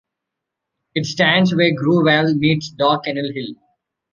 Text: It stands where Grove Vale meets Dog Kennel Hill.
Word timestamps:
It 0.95 1.05
stands 1.05 1.53
where 1.53 1.75
Grove 1.75 2.05
Vale 2.05 2.33
meets 2.33 2.69
Dog 2.71 3.03
Kennel 3.03 3.31
Hill. 3.35 3.53